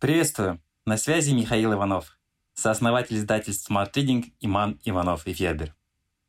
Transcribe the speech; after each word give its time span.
Приветствую! 0.00 0.62
На 0.86 0.96
связи 0.96 1.34
Михаил 1.34 1.74
Иванов, 1.74 2.18
сооснователь 2.54 3.18
издательств 3.18 3.70
Smart 3.70 3.92
Reading 3.92 4.32
Иман 4.40 4.80
Иванов 4.82 5.26
и 5.26 5.34
Федер. 5.34 5.74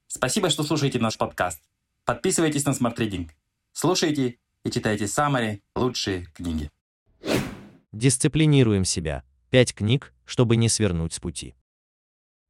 Спасибо, 0.08 0.50
что 0.50 0.64
слушаете 0.64 1.00
наш 1.00 1.18
подкаст. 1.18 1.64
Подписывайтесь 2.04 2.66
на 2.66 2.72
Smart 2.72 2.98
Reading. 2.98 3.30
Слушайте 3.72 4.40
и 4.66 4.72
читайте 4.72 5.08
самые 5.08 5.62
лучшие 5.74 6.26
книги. 6.34 6.70
Дисциплинируем 7.94 8.84
себя. 8.84 9.24
Пять 9.52 9.74
книг, 9.74 10.14
чтобы 10.26 10.58
не 10.58 10.68
свернуть 10.68 11.14
с 11.14 11.22
пути. 11.22 11.56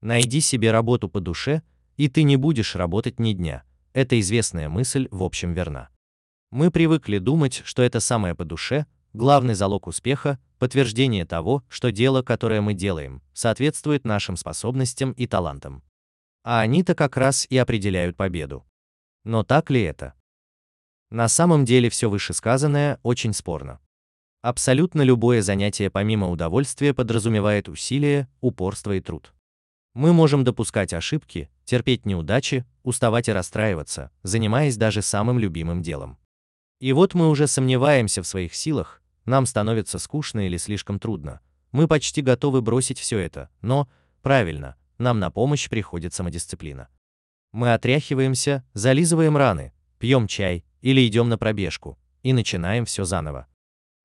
Найди 0.01 0.41
себе 0.41 0.71
работу 0.71 1.07
по 1.07 1.19
душе, 1.19 1.61
и 1.97 2.09
ты 2.09 2.23
не 2.23 2.35
будешь 2.35 2.75
работать 2.75 3.19
ни 3.19 3.33
дня. 3.33 3.63
Это 3.93 4.19
известная 4.19 4.69
мысль 4.69 5.07
в 5.11 5.21
общем 5.21 5.53
верна. 5.53 5.89
Мы 6.49 6.71
привыкли 6.71 7.19
думать, 7.19 7.61
что 7.63 7.83
это 7.83 7.99
самое 7.99 8.33
по 8.33 8.43
душе, 8.43 8.87
главный 9.13 9.53
залог 9.53 9.85
успеха, 9.85 10.39
подтверждение 10.61 11.25
того, 11.25 11.63
что 11.69 11.91
дело, 11.91 12.21
которое 12.21 12.61
мы 12.61 12.75
делаем, 12.75 13.23
соответствует 13.33 14.05
нашим 14.05 14.37
способностям 14.37 15.11
и 15.13 15.25
талантам. 15.25 15.81
А 16.43 16.59
они-то 16.59 16.93
как 16.93 17.17
раз 17.17 17.47
и 17.49 17.57
определяют 17.57 18.15
победу. 18.15 18.63
Но 19.23 19.43
так 19.43 19.71
ли 19.71 19.81
это? 19.81 20.13
На 21.09 21.27
самом 21.29 21.65
деле 21.65 21.89
все 21.89 22.11
вышесказанное 22.11 22.99
очень 23.01 23.33
спорно. 23.33 23.79
Абсолютно 24.43 25.01
любое 25.01 25.41
занятие 25.41 25.89
помимо 25.89 26.29
удовольствия 26.29 26.93
подразумевает 26.93 27.67
усилие, 27.67 28.27
упорство 28.39 28.91
и 28.91 29.01
труд. 29.01 29.33
Мы 29.95 30.13
можем 30.13 30.43
допускать 30.43 30.93
ошибки, 30.93 31.49
терпеть 31.65 32.05
неудачи, 32.05 32.65
уставать 32.83 33.29
и 33.29 33.33
расстраиваться, 33.33 34.11
занимаясь 34.21 34.77
даже 34.77 35.01
самым 35.01 35.39
любимым 35.39 35.81
делом. 35.81 36.19
И 36.79 36.93
вот 36.93 37.15
мы 37.15 37.29
уже 37.29 37.47
сомневаемся 37.47 38.21
в 38.21 38.27
своих 38.27 38.53
силах, 38.53 39.00
нам 39.25 39.45
становится 39.45 39.99
скучно 39.99 40.45
или 40.45 40.57
слишком 40.57 40.99
трудно. 40.99 41.41
Мы 41.71 41.87
почти 41.87 42.21
готовы 42.21 42.61
бросить 42.61 42.99
все 42.99 43.19
это, 43.19 43.49
но, 43.61 43.87
правильно, 44.21 44.75
нам 44.97 45.19
на 45.19 45.31
помощь 45.31 45.69
приходит 45.69 46.13
самодисциплина. 46.13 46.89
Мы 47.51 47.73
отряхиваемся, 47.73 48.63
зализываем 48.73 49.37
раны, 49.37 49.73
пьем 49.99 50.27
чай 50.27 50.65
или 50.81 51.05
идем 51.07 51.29
на 51.29 51.37
пробежку 51.37 51.97
и 52.23 52.33
начинаем 52.33 52.85
все 52.85 53.03
заново. 53.03 53.47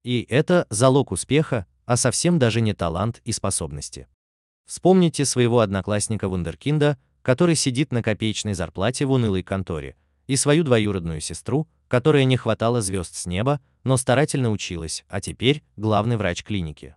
И 0.04 0.26
это 0.28 0.66
залог 0.70 1.12
успеха, 1.12 1.66
а 1.84 1.96
совсем 1.96 2.38
даже 2.38 2.60
не 2.60 2.74
талант 2.74 3.20
и 3.24 3.32
способности. 3.32 4.08
Вспомните 4.66 5.24
своего 5.24 5.60
одноклассника 5.60 6.28
Вундеркинда, 6.28 6.98
который 7.22 7.54
сидит 7.54 7.92
на 7.92 8.02
копеечной 8.02 8.54
зарплате 8.54 9.04
в 9.04 9.12
унылой 9.12 9.42
конторе, 9.42 9.96
и 10.26 10.36
свою 10.36 10.64
двоюродную 10.64 11.20
сестру, 11.20 11.68
которая 11.88 12.24
не 12.24 12.36
хватала 12.36 12.80
звезд 12.80 13.14
с 13.14 13.26
неба, 13.26 13.60
но 13.84 13.96
старательно 13.96 14.50
училась, 14.50 15.04
а 15.08 15.20
теперь 15.20 15.62
главный 15.76 16.16
врач 16.16 16.42
клиники. 16.42 16.96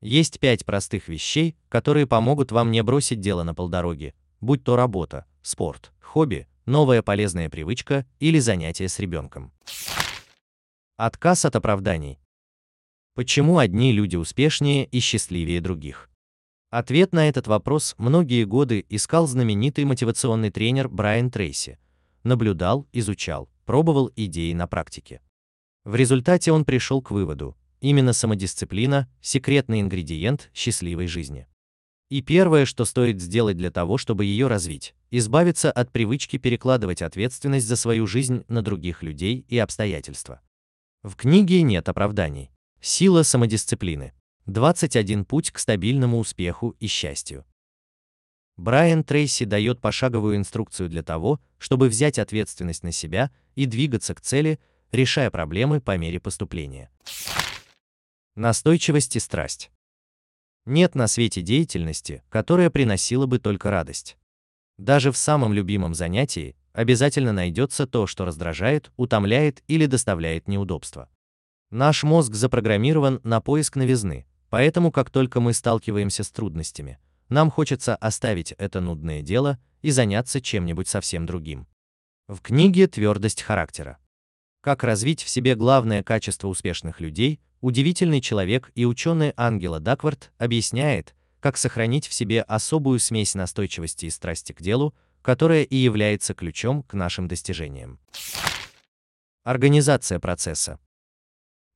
Есть 0.00 0.40
пять 0.40 0.64
простых 0.64 1.08
вещей, 1.08 1.56
которые 1.68 2.06
помогут 2.06 2.50
вам 2.50 2.70
не 2.70 2.82
бросить 2.82 3.20
дело 3.20 3.42
на 3.42 3.54
полдороги, 3.54 4.14
будь 4.40 4.64
то 4.64 4.74
работа, 4.74 5.26
спорт, 5.42 5.92
хобби, 6.00 6.48
новая 6.66 7.02
полезная 7.02 7.48
привычка 7.48 8.06
или 8.18 8.38
занятие 8.38 8.88
с 8.88 8.98
ребенком. 8.98 9.52
Отказ 10.96 11.44
от 11.44 11.56
оправданий. 11.56 12.18
Почему 13.14 13.58
одни 13.58 13.92
люди 13.92 14.16
успешнее 14.16 14.86
и 14.86 14.98
счастливее 15.00 15.60
других? 15.60 16.08
Ответ 16.70 17.12
на 17.12 17.28
этот 17.28 17.46
вопрос 17.46 17.94
многие 17.98 18.44
годы 18.44 18.86
искал 18.88 19.26
знаменитый 19.26 19.84
мотивационный 19.84 20.50
тренер 20.50 20.88
Брайан 20.88 21.30
Трейси. 21.30 21.78
Наблюдал, 22.24 22.88
изучал, 22.92 23.50
пробовал 23.64 24.10
идеи 24.16 24.52
на 24.52 24.66
практике. 24.66 25.20
В 25.84 25.94
результате 25.94 26.52
он 26.52 26.64
пришел 26.64 27.02
к 27.02 27.10
выводу, 27.10 27.56
именно 27.80 28.12
самодисциплина– 28.12 29.08
секретный 29.20 29.80
ингредиент 29.80 30.50
счастливой 30.54 31.06
жизни. 31.06 31.46
И 32.08 32.20
первое, 32.20 32.66
что 32.66 32.84
стоит 32.84 33.20
сделать 33.20 33.56
для 33.56 33.70
того, 33.70 33.96
чтобы 33.96 34.24
ее 34.24 34.46
развить, 34.46 34.94
избавиться 35.10 35.72
от 35.72 35.90
привычки 35.90 36.36
перекладывать 36.36 37.02
ответственность 37.02 37.66
за 37.66 37.76
свою 37.76 38.06
жизнь 38.06 38.44
на 38.48 38.62
других 38.62 39.02
людей 39.02 39.46
и 39.48 39.58
обстоятельства. 39.58 40.40
В 41.02 41.16
книге 41.16 41.62
нет 41.62 41.88
оправданий. 41.88 42.50
Сила 42.80 43.22
самодисциплины. 43.22 44.12
21 44.46 45.24
путь 45.24 45.50
к 45.50 45.58
стабильному 45.58 46.18
успеху 46.18 46.76
и 46.80 46.86
счастью. 46.86 47.44
Брайан 48.56 49.02
Трейси 49.02 49.44
дает 49.44 49.80
пошаговую 49.80 50.36
инструкцию 50.36 50.88
для 50.88 51.02
того, 51.02 51.40
чтобы 51.58 51.88
взять 51.88 52.18
ответственность 52.18 52.82
на 52.82 52.92
себя 52.92 53.30
и 53.54 53.66
двигаться 53.66 54.14
к 54.14 54.20
цели, 54.20 54.58
решая 54.90 55.30
проблемы 55.30 55.80
по 55.80 55.96
мере 55.96 56.20
поступления. 56.20 56.90
Настойчивость 58.34 59.16
и 59.16 59.20
страсть. 59.20 59.70
Нет 60.64 60.94
на 60.94 61.06
свете 61.06 61.42
деятельности, 61.42 62.22
которая 62.28 62.70
приносила 62.70 63.26
бы 63.26 63.38
только 63.38 63.70
радость. 63.70 64.16
Даже 64.78 65.12
в 65.12 65.16
самом 65.16 65.52
любимом 65.52 65.94
занятии 65.94 66.56
обязательно 66.72 67.32
найдется 67.32 67.86
то, 67.86 68.06
что 68.06 68.24
раздражает, 68.24 68.90
утомляет 68.96 69.62
или 69.66 69.86
доставляет 69.86 70.48
неудобства. 70.48 71.08
Наш 71.70 72.02
мозг 72.04 72.34
запрограммирован 72.34 73.20
на 73.24 73.40
поиск 73.40 73.76
новизны, 73.76 74.26
Поэтому, 74.52 74.92
как 74.92 75.08
только 75.08 75.40
мы 75.40 75.54
сталкиваемся 75.54 76.24
с 76.24 76.30
трудностями, 76.30 76.98
нам 77.30 77.50
хочется 77.50 77.96
оставить 77.96 78.52
это 78.52 78.82
нудное 78.82 79.22
дело 79.22 79.58
и 79.80 79.90
заняться 79.90 80.42
чем-нибудь 80.42 80.88
совсем 80.88 81.24
другим. 81.24 81.66
В 82.32 82.40
книге 82.40 82.86
«Твердость 82.86 83.42
характера». 83.42 83.98
Как 84.62 84.84
развить 84.84 85.22
в 85.22 85.28
себе 85.28 85.54
главное 85.54 86.02
качество 86.02 86.48
успешных 86.48 86.98
людей, 86.98 87.42
удивительный 87.60 88.22
человек 88.22 88.70
и 88.74 88.86
ученый 88.86 89.34
Ангела 89.36 89.80
Даквард 89.80 90.32
объясняет, 90.38 91.14
как 91.40 91.58
сохранить 91.58 92.06
в 92.06 92.14
себе 92.14 92.40
особую 92.40 93.00
смесь 93.00 93.34
настойчивости 93.34 94.06
и 94.06 94.10
страсти 94.10 94.54
к 94.54 94.62
делу, 94.62 94.94
которая 95.20 95.64
и 95.64 95.76
является 95.76 96.32
ключом 96.32 96.84
к 96.84 96.94
нашим 96.94 97.28
достижениям. 97.28 98.00
Организация 99.44 100.18
процесса. 100.18 100.78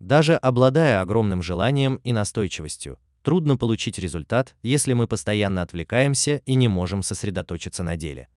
Даже 0.01 0.37
обладая 0.37 1.03
огромным 1.03 1.43
желанием 1.43 1.97
и 1.97 2.15
настойчивостью, 2.15 2.99
трудно 3.21 3.59
получить 3.59 3.99
результат, 3.99 4.57
если 4.63 4.95
мы 4.95 5.07
постоянно 5.07 5.61
отвлекаемся 5.61 6.39
и 6.47 6.55
не 6.55 6.69
можем 6.69 7.03
сосредоточиться 7.03 7.83
на 7.83 7.99
деле. 7.99 8.31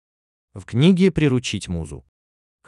В 0.55 0.65
книге 0.65 1.13
«Приручить 1.13 1.69
музу» 1.69 2.05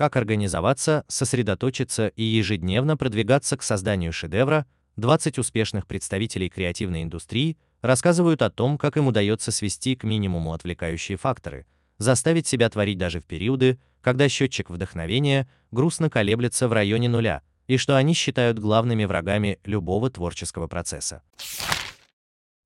Как 0.01 0.17
организоваться, 0.17 1.05
сосредоточиться 1.09 2.07
и 2.09 2.23
ежедневно 2.23 2.97
продвигаться 2.97 3.59
к 3.59 3.63
созданию 3.63 4.15
шедевра, 4.15 4.65
20 4.97 5.39
успешных 5.39 5.87
представителей 5.87 6.49
креативной 6.49 7.03
индустрии 7.03 7.59
рассказывают 7.83 8.41
о 8.41 8.49
том, 8.49 8.79
как 8.79 8.97
им 8.97 9.09
удается 9.09 9.53
свести 9.53 9.97
к 9.97 10.05
минимуму 10.05 10.55
отвлекающие 10.55 11.19
факторы, 11.19 11.67
заставить 11.99 12.47
себя 12.47 12.71
творить 12.71 12.97
даже 12.97 13.21
в 13.21 13.27
периоды, 13.27 13.79
когда 14.01 14.27
счетчик 14.31 14.71
вдохновения 14.71 15.47
грустно 15.71 16.09
колеблется 16.09 16.67
в 16.67 16.73
районе 16.73 17.11
нуля, 17.11 17.43
и 17.67 17.77
что 17.77 17.95
они 17.95 18.15
считают 18.15 18.59
главными 18.59 19.05
врагами 19.05 19.59
любого 19.67 20.09
творческого 20.09 20.67
процесса. 20.67 21.23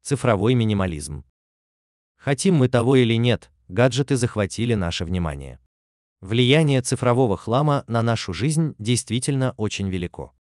Цифровой 0.02 0.54
минимализм. 0.54 1.24
Хотим 2.16 2.54
мы 2.54 2.68
того 2.68 2.94
или 2.94 3.14
нет, 3.14 3.50
гаджеты 3.66 4.14
захватили 4.14 4.74
наше 4.74 5.04
внимание. 5.04 5.58
Влияние 6.24 6.80
цифрового 6.80 7.36
хлама 7.36 7.84
на 7.86 8.00
нашу 8.00 8.32
жизнь 8.32 8.74
действительно 8.78 9.52
очень 9.58 9.90
велико. 9.90 10.32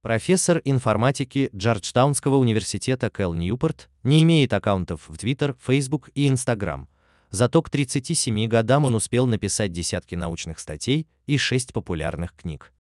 Профессор 0.00 0.62
информатики 0.64 1.50
Джорджтаунского 1.52 2.36
университета 2.36 3.10
Кэл 3.10 3.34
Ньюпорт 3.34 3.90
не 4.04 4.22
имеет 4.22 4.52
аккаунтов 4.52 5.08
в 5.08 5.14
Twitter, 5.14 5.56
Facebook 5.60 6.08
и 6.14 6.28
Instagram, 6.28 6.86
зато 7.30 7.62
к 7.62 7.68
37 7.68 8.46
годам 8.46 8.84
он 8.84 8.94
успел 8.94 9.26
написать 9.26 9.72
десятки 9.72 10.14
научных 10.14 10.60
статей 10.60 11.08
и 11.26 11.36
шесть 11.36 11.72
популярных 11.72 12.32
книг. 12.36 12.72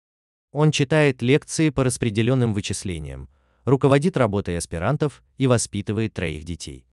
Он 0.52 0.70
читает 0.70 1.24
лекции 1.24 1.72
по 1.72 1.84
распределенным 1.84 2.54
вычислениям, 2.54 3.30
руководит 3.66 4.16
работой 4.16 4.60
аспирантов 4.60 5.24
и 5.40 5.48
воспитывает 5.48 6.14
троих 6.14 6.44
детей. 6.44 6.86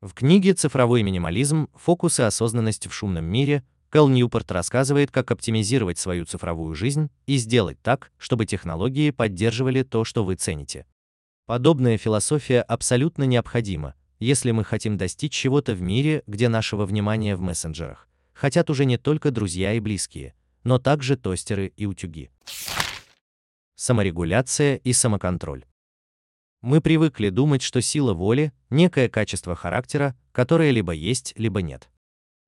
В 0.00 0.14
книге 0.14 0.54
«Цифровой 0.54 1.04
минимализм. 1.04 1.68
Фокус 1.76 2.18
и 2.18 2.24
осознанность 2.24 2.88
в 2.88 2.92
шумном 2.92 3.24
мире» 3.24 3.62
Кэл 3.90 4.08
Ньюпорт 4.08 4.50
рассказывает, 4.52 5.10
как 5.10 5.30
оптимизировать 5.30 5.98
свою 5.98 6.24
цифровую 6.24 6.74
жизнь 6.74 7.10
и 7.26 7.36
сделать 7.36 7.80
так, 7.80 8.12
чтобы 8.18 8.44
технологии 8.44 9.10
поддерживали 9.10 9.82
то, 9.82 10.04
что 10.04 10.24
вы 10.24 10.34
цените. 10.34 10.86
Подобная 11.46 11.96
философия 11.96 12.60
абсолютно 12.60 13.24
необходима, 13.24 13.94
если 14.18 14.50
мы 14.50 14.64
хотим 14.64 14.96
достичь 14.96 15.32
чего-то 15.32 15.74
в 15.74 15.80
мире, 15.80 16.22
где 16.26 16.48
нашего 16.48 16.84
внимания 16.84 17.34
в 17.36 17.40
мессенджерах 17.40 18.08
хотят 18.38 18.70
уже 18.70 18.84
не 18.84 18.98
только 18.98 19.32
друзья 19.32 19.72
и 19.72 19.80
близкие, 19.80 20.32
но 20.62 20.78
также 20.78 21.16
тостеры 21.16 21.72
и 21.76 21.86
утюги. 21.86 22.30
Саморегуляция 23.74 24.76
и 24.76 24.92
самоконтроль. 24.92 25.64
Мы 26.60 26.80
привыкли 26.80 27.30
думать, 27.30 27.62
что 27.62 27.80
сила 27.80 28.14
воли– 28.14 28.52
некое 28.70 29.08
качество 29.08 29.56
характера, 29.56 30.16
которое 30.30 30.70
либо 30.70 30.92
есть, 30.92 31.32
либо 31.36 31.62
нет. 31.62 31.88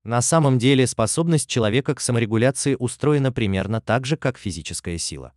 На 0.05 0.23
самом 0.23 0.59
деле 0.59 0.87
способность 0.87 1.49
человека 1.49 1.95
к 1.95 2.01
саморегуляции 2.01 2.75
устроена 2.79 3.33
примерно 3.33 3.83
так 3.83 4.07
же, 4.07 4.17
как 4.17 4.39
физическая 4.39 4.97
сила. 4.97 5.33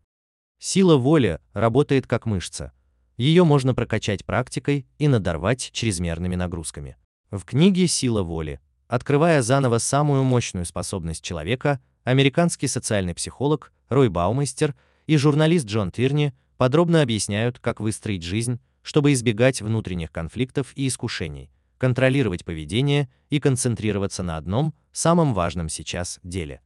Сила 0.57 0.95
воли 0.95 1.39
работает 1.51 2.07
как 2.07 2.25
мышца. 2.25 2.71
Ее 3.18 3.44
можно 3.44 3.75
прокачать 3.75 4.24
практикой 4.24 4.88
и 4.98 5.10
надорвать 5.10 5.69
чрезмерными 5.74 6.36
нагрузками. 6.36 6.95
В 7.30 7.44
книге 7.44 7.88
«Сила 7.88 8.24
воли», 8.24 8.62
открывая 8.88 9.42
заново 9.42 9.80
самую 9.80 10.24
мощную 10.24 10.65
способность 10.65 11.24
человека, 11.24 11.81
американский 12.06 12.68
социальный 12.68 13.13
психолог 13.13 13.74
Рой 13.89 14.07
Баумейстер 14.07 14.75
и 15.07 15.18
журналист 15.18 15.65
Джон 15.65 15.92
Тирни 15.92 16.33
подробно 16.57 17.01
объясняют, 17.01 17.60
как 17.60 17.81
выстроить 17.81 18.24
жизнь, 18.24 18.62
чтобы 18.81 19.12
избегать 19.12 19.62
внутренних 19.62 20.12
конфликтов 20.12 20.71
и 20.75 20.88
искушений, 20.88 21.50
контролировать 21.83 22.45
поведение 22.45 23.09
и 23.30 23.41
концентрироваться 23.41 24.24
на 24.24 24.38
одном, 24.38 24.74
самом 24.94 25.33
важном 25.33 25.68
сейчас 25.68 26.21
деле. 26.24 26.62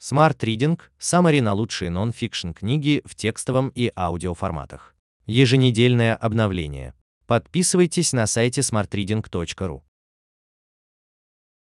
Smart 0.00 0.36
Reading– 0.38 0.80
саммари 0.98 1.40
на 1.40 1.52
лучшие 1.52 1.92
нон-фикшн 1.92 2.50
книги 2.50 3.02
в 3.04 3.14
текстовом 3.14 3.68
и 3.68 3.92
аудиоформатах. 3.94 4.96
Еженедельное 5.26 6.16
обновление. 6.16 6.94
Подписывайтесь 7.28 8.12
на 8.12 8.26
сайте 8.26 8.62
smartreading.ru. 8.62 9.82